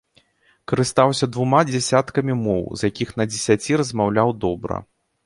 Карыстаўся 0.69 1.25
двума 1.35 1.59
дзясяткамі 1.69 2.37
моў, 2.45 2.63
з 2.81 2.89
якіх 2.91 3.09
на 3.21 3.29
дзесяці 3.35 3.79
размаўляў 3.83 4.35
добра. 4.47 4.75